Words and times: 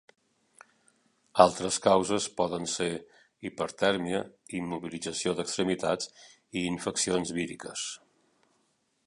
Altres 1.43 1.77
causes 1.87 2.25
poden 2.39 2.65
ser: 2.77 2.89
hipertèrmia, 3.49 4.23
immobilització 4.61 5.37
d'extremitats 5.41 6.11
i 6.63 6.67
infeccions 6.73 7.37
víriques. 7.39 7.87